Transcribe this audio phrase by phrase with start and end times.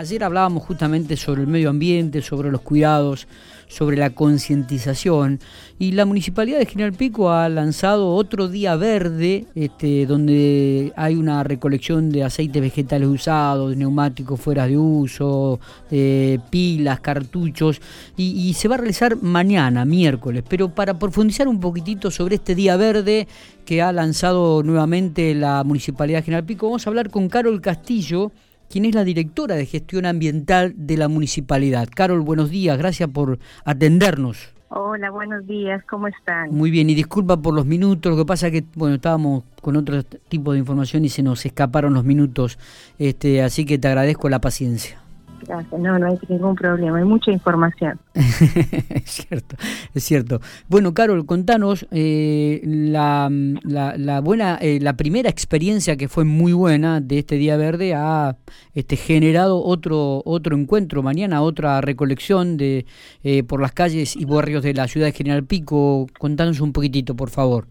[0.00, 3.28] Ayer hablábamos justamente sobre el medio ambiente, sobre los cuidados,
[3.68, 5.40] sobre la concientización
[5.78, 11.44] y la Municipalidad de General Pico ha lanzado otro día verde este, donde hay una
[11.44, 15.60] recolección de aceites vegetales usados, de neumáticos fuera de uso,
[15.90, 17.82] de pilas, cartuchos
[18.16, 20.44] y, y se va a realizar mañana, miércoles.
[20.48, 23.28] Pero para profundizar un poquitito sobre este día verde
[23.66, 28.32] que ha lanzado nuevamente la Municipalidad de General Pico, vamos a hablar con Carol Castillo
[28.70, 31.88] quien es la directora de gestión ambiental de la municipalidad.
[31.92, 34.54] Carol, buenos días, gracias por atendernos.
[34.68, 36.54] Hola, buenos días, ¿cómo están?
[36.54, 39.74] Muy bien, y disculpa por los minutos, lo que pasa es que, bueno, estábamos con
[39.74, 42.56] otro tipo de información y se nos escaparon los minutos,
[42.96, 44.99] este, así que te agradezco la paciencia.
[45.46, 47.98] Gracias, no, no hay ningún problema, hay mucha información.
[48.14, 49.56] es cierto,
[49.94, 50.40] es cierto.
[50.68, 53.30] Bueno, Carol, contanos eh, la,
[53.64, 58.36] la, buena, eh, la primera experiencia que fue muy buena de este Día Verde ha
[58.74, 62.86] este, generado otro, otro encuentro mañana, otra recolección de
[63.22, 66.06] eh, por las calles y barrios de la ciudad de General Pico.
[66.18, 67.66] Contanos un poquitito, por favor.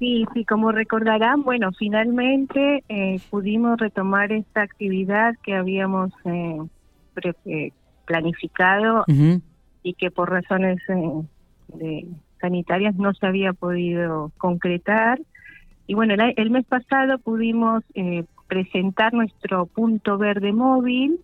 [0.00, 6.58] Sí, sí, como recordarán, bueno, finalmente eh, pudimos retomar esta actividad que habíamos eh,
[7.44, 7.72] eh
[8.06, 9.04] planificado
[9.82, 11.22] y que por razones eh,
[11.74, 12.06] de,
[12.40, 15.20] sanitarias no se había podido concretar.
[15.86, 17.84] Y bueno, el, el mes pasado pudimos
[18.48, 21.20] presentar nuestro punto verde móvil,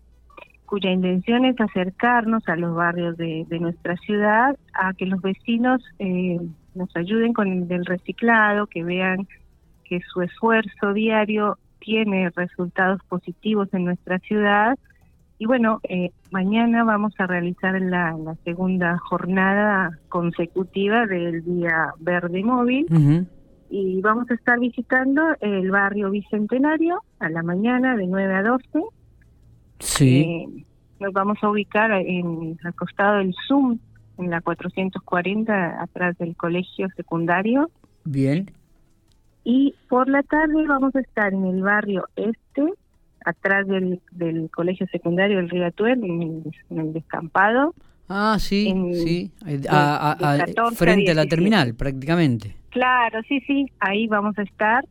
[0.67, 5.83] cuya intención es acercarnos a los barrios de, de nuestra ciudad, a que los vecinos
[5.99, 6.39] eh,
[6.77, 9.27] nos ayuden con el reciclado, que vean
[9.85, 14.77] que su esfuerzo diario tiene resultados positivos en nuestra ciudad.
[15.39, 22.87] Y bueno, eh, mañana vamos a realizar la, segunda jornada consecutiva del Día Verde Móvil.
[23.69, 28.65] Y vamos a estar visitando el barrio Bicentenario a la mañana de 9 a 12.
[29.81, 30.21] Sí.
[30.21, 30.65] Eh,
[31.01, 33.79] nos vamos a ubicar en, al costado del Zoom
[34.19, 37.71] en la 440 atrás del colegio secundario.
[38.05, 38.51] Bien.
[39.45, 42.65] Y por la tarde vamos a estar en el barrio este,
[43.25, 47.75] atrás del, del colegio secundario del Río Atuel, en, el descampado.
[48.09, 49.33] Ah, sí, sí,
[50.75, 52.55] frente a, la terminal prácticamente.
[52.71, 54.85] Claro, sí, sí, ahí vamos a estar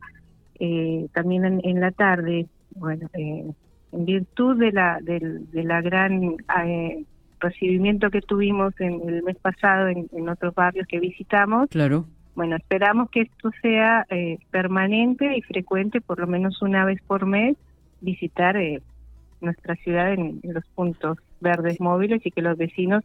[0.58, 2.46] eh, también en, la tarde.
[2.70, 3.50] Bueno, eh,
[3.92, 6.36] en virtud de la, de, de la gran
[6.66, 7.04] eh,
[7.40, 11.68] recibimiento que tuvimos en el mes pasado en, otros barrios que visitamos.
[11.70, 12.06] Claro.
[12.34, 17.26] Bueno, esperamos que esto sea eh, permanente y frecuente, por lo menos una vez por
[17.26, 17.56] mes,
[18.00, 18.82] visitar eh,
[19.40, 23.04] nuestra ciudad en, los puntos verdes móviles y que los vecinos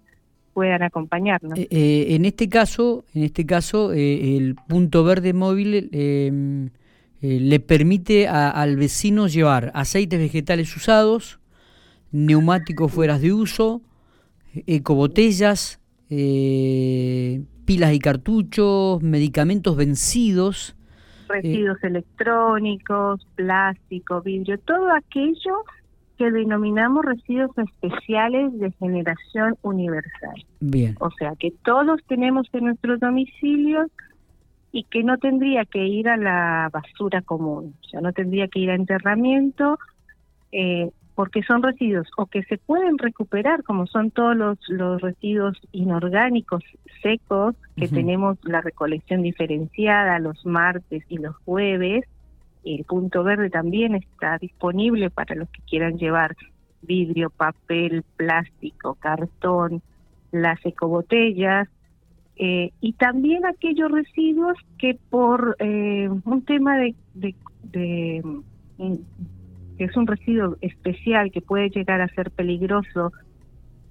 [0.53, 1.57] puedan acompañarnos.
[1.57, 6.69] Eh, en este caso, en este caso, el punto verde móvil em,
[7.21, 11.39] le permite al vecino llevar aceites vegetales usados,
[12.11, 13.81] neumáticos fuera de uso,
[14.67, 15.79] ecobotellas,
[16.09, 20.75] eh, pilas y cartuchos, medicamentos vencidos.
[21.29, 25.63] Residuos eh, electrónicos, plástico, vidrio, todo aquello
[26.17, 30.45] que denominamos residuos especiales de generación universal.
[30.59, 30.95] Bien.
[30.99, 33.89] O sea, que todos tenemos en nuestros domicilios
[34.71, 38.59] y que no tendría que ir a la basura común, o sea, no tendría que
[38.59, 39.79] ir a enterramiento,
[40.51, 45.59] eh, porque son residuos o que se pueden recuperar, como son todos los, los residuos
[45.71, 46.63] inorgánicos
[47.01, 52.05] secos, que tenemos la recolección diferenciada los martes y los jueves.
[52.63, 56.35] El punto verde también está disponible para los que quieran llevar
[56.81, 59.81] vidrio, papel, plástico, cartón,
[60.31, 61.67] las ecobotellas,
[62.37, 66.95] eh, y también aquellos residuos que por eh, un tema de,
[67.63, 68.23] de
[69.81, 73.11] que es un residuo especial que puede llegar a ser peligroso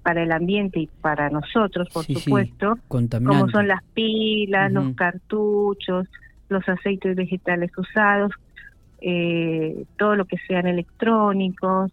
[0.03, 6.07] para el ambiente y para nosotros, por supuesto, como son las pilas, los cartuchos,
[6.47, 8.31] los aceites vegetales usados,
[9.01, 11.91] eh, todo lo que sean electrónicos,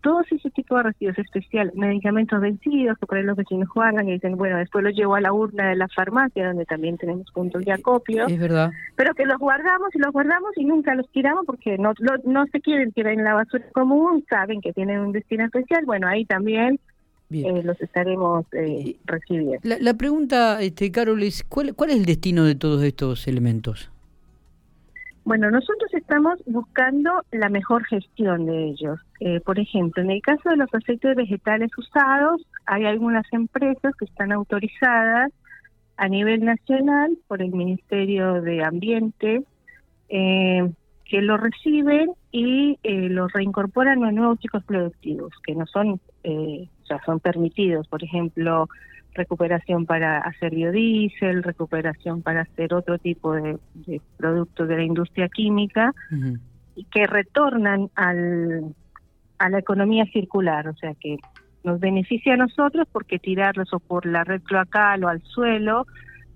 [0.00, 4.12] todos ese tipo de residuos especiales, medicamentos vencidos que por ahí los vecinos guardan y
[4.12, 7.64] dicen, bueno, después los llevo a la urna de la farmacia donde también tenemos puntos
[7.64, 8.26] de acopio.
[8.26, 8.70] Es verdad.
[8.96, 11.92] Pero que los guardamos y los guardamos y nunca los tiramos porque no,
[12.24, 15.84] no se quieren tirar en la basura común, saben que tienen un destino especial.
[15.84, 16.78] Bueno, ahí también
[17.30, 19.58] eh, los estaremos eh, recibiendo.
[19.62, 23.90] La, la, pregunta, este, Carol, es ¿cuál, ¿cuál es el destino de todos estos elementos?
[25.24, 29.00] Bueno, nosotros estamos buscando la mejor gestión de ellos.
[29.20, 34.04] Eh, por ejemplo, en el caso de los aceites vegetales usados, hay algunas empresas que
[34.04, 35.32] están autorizadas
[35.96, 39.44] a nivel nacional por el Ministerio de Ambiente,
[40.10, 40.70] eh,
[41.04, 46.68] que lo reciben y eh, lo reincorporan a nuevos ciclos productivos, que no son, eh,
[46.82, 48.68] o sea, son permitidos, por ejemplo,
[49.14, 53.58] recuperación para hacer biodiesel, recuperación para hacer otro tipo de,
[54.16, 55.94] productos de la industria química,
[56.76, 58.74] y que retornan al,
[59.38, 61.18] a la economía circular, o sea que
[61.62, 65.86] nos beneficia a nosotros porque tirarlos o por la red cloacal o al suelo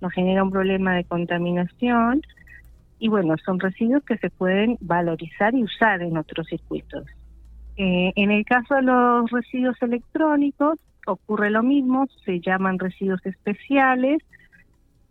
[0.01, 2.21] nos genera un problema de contaminación
[2.99, 7.05] y bueno, son residuos que se pueden valorizar y usar en otros circuitos.
[7.77, 10.77] Eh, en el caso de los residuos electrónicos
[11.11, 14.21] ocurre lo mismo, se llaman residuos especiales,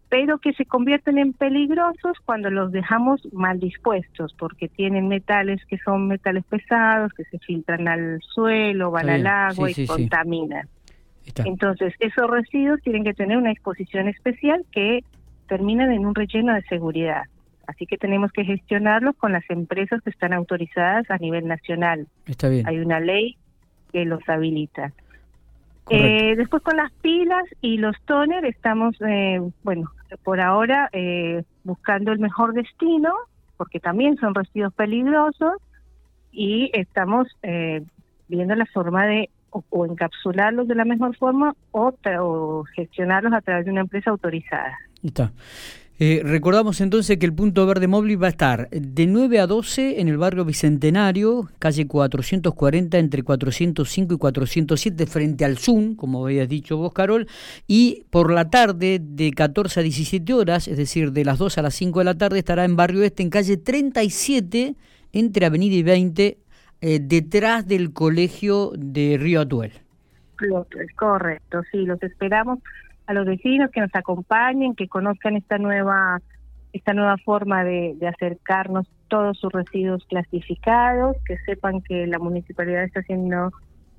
[0.09, 5.79] pero que se convierten en peligrosos cuando los dejamos mal dispuestos, porque tienen metales que
[5.79, 10.67] son metales pesados, que se filtran al suelo, van al agua y contaminan.
[11.45, 15.05] Entonces, esos residuos tienen que tener una exposición especial que
[15.47, 17.25] terminan en un relleno de seguridad.
[17.67, 22.07] Así que tenemos que gestionarlos con las empresas que están autorizadas a nivel nacional.
[22.27, 22.67] Está bien.
[22.67, 23.37] Hay una ley
[23.93, 24.93] que los habilita.
[25.91, 29.91] Eh, después con las pilas y los toner estamos, eh, bueno,
[30.23, 33.13] por ahora eh, buscando el mejor destino,
[33.57, 35.55] porque también son residuos peligrosos,
[36.33, 37.83] y estamos eh,
[38.29, 43.65] viendo la forma de o, encapsularlos de la mejor forma o, o gestionarlos a través
[43.65, 44.79] de una empresa autorizada.
[45.03, 45.33] Está.
[46.01, 50.01] Eh, recordamos entonces que el punto verde móvil va a estar de 9 a 12
[50.01, 56.49] en el barrio Bicentenario, calle 440 entre 405 y 407 frente al Zoom, como habías
[56.49, 57.27] dicho vos, Carol,
[57.67, 61.63] y por la tarde de 14 a 17 horas, es decir, de las 2 a
[61.63, 64.77] las 5 de la tarde, estará en barrio este en calle 37
[65.13, 66.39] entre Avenida y 20,
[66.81, 69.73] eh, detrás del colegio de Río Atuel.
[70.95, 72.61] Correcto, sí, los esperamos
[73.09, 76.21] a los vecinos que nos acompañen, que conozcan esta nueva
[76.75, 83.01] esta nueva forma de, acercarnos todos sus residuos clasificados, que sepan que la municipalidad está
[83.01, 83.51] haciendo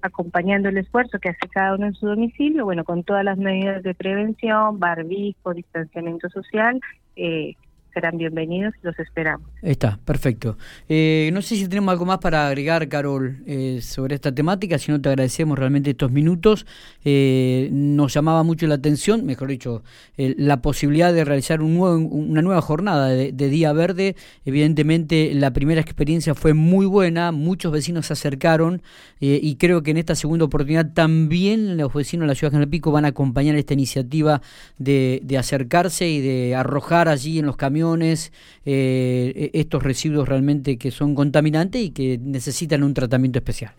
[0.01, 3.81] acompañando el esfuerzo que hace cada uno en su domicilio, bueno, con todas las medidas
[3.81, 6.79] de prevención, barbijo, distanciamiento social,
[7.15, 7.55] eh,
[7.93, 9.47] serán bienvenidos y los esperamos.
[9.61, 10.57] Está, perfecto.
[10.87, 14.91] Eh, no sé si tenemos algo más para agregar, Carol, eh, sobre esta temática, si
[14.91, 16.65] no te agradecemos realmente estos minutos.
[17.03, 19.83] Eh, nos llamaba mucho la atención, mejor dicho,
[20.17, 24.15] la posibilidad de realizar un nuevo, una nueva jornada de, Día Verde.
[24.45, 28.81] Evidentemente, la primera experiencia fue muy buena, muchos vecinos se acercaron
[29.19, 32.69] y creo que en esta segunda oportunidad también los vecinos de la ciudad de General
[32.69, 34.41] Pico van a acompañar esta iniciativa
[34.77, 38.31] de, acercarse y de arrojar allí en los camiones
[38.65, 43.71] eh, e, estos residuos realmente que son contaminantes y que necesitan un tratamiento especial.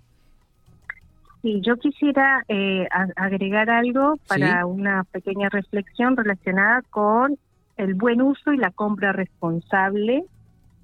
[1.43, 2.87] Sí, yo quisiera eh,
[3.17, 7.39] agregar algo para una pequeña reflexión relacionada con
[7.79, 10.25] el buen uso y la compra responsable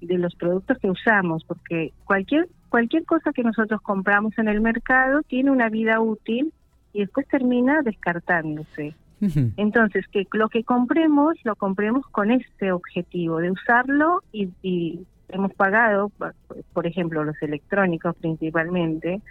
[0.01, 5.21] de los productos que usamos, porque cualquier cualquier cosa que nosotros compramos en el mercado
[5.23, 6.51] tiene una vida útil
[6.91, 8.95] y después termina descartándose.
[9.19, 14.99] Entonces, que lo que compremos, lo compremos con este objetivo de usarlo y,
[15.29, 16.09] hemos pagado,
[16.73, 19.21] por ejemplo, los electrónicos principalmente,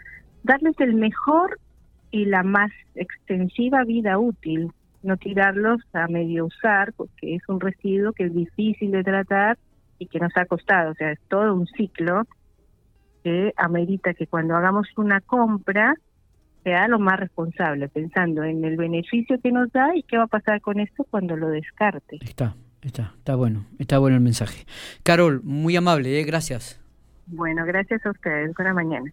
[0.43, 1.59] darles el mejor
[2.11, 4.73] y la más extensiva vida útil,
[5.03, 9.57] no tirarlos a medio usar, porque es un residuo que es difícil de tratar
[9.99, 12.25] y que nos ha costado, o sea, es todo un ciclo
[13.25, 15.95] que amerita que cuando hagamos una compra
[16.67, 20.27] sea lo más responsable, pensando en el beneficio que nos da y qué va a
[20.27, 22.19] pasar con esto cuando lo descarte.
[22.23, 24.67] Está, está, está bueno, está bueno el mensaje.
[25.05, 26.25] Carol, muy amable, ¿eh?
[26.25, 26.81] gracias.
[27.29, 28.53] Bueno, gracias a ustedes.
[28.57, 29.13] Buena mañana.